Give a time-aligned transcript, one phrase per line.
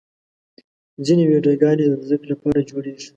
[1.05, 3.07] ځینې ویډیوګانې د زدهکړې لپاره جوړېږي.